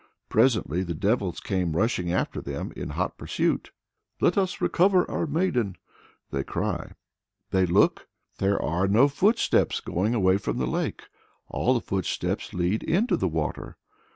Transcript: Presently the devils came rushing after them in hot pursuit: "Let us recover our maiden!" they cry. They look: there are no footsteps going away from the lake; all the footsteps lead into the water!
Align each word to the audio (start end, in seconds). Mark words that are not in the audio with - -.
Presently 0.29 0.81
the 0.81 0.95
devils 0.95 1.39
came 1.39 1.75
rushing 1.75 2.11
after 2.11 2.41
them 2.41 2.73
in 2.75 2.89
hot 2.89 3.19
pursuit: 3.19 3.69
"Let 4.19 4.35
us 4.35 4.59
recover 4.59 5.07
our 5.07 5.27
maiden!" 5.27 5.75
they 6.31 6.43
cry. 6.43 6.93
They 7.51 7.67
look: 7.67 8.07
there 8.39 8.59
are 8.59 8.87
no 8.87 9.07
footsteps 9.07 9.79
going 9.79 10.15
away 10.15 10.39
from 10.39 10.57
the 10.57 10.65
lake; 10.65 11.03
all 11.49 11.75
the 11.75 11.81
footsteps 11.81 12.51
lead 12.51 12.81
into 12.81 13.15
the 13.15 13.27
water! 13.29 13.77